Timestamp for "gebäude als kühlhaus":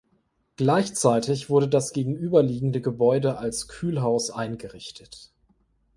2.81-4.31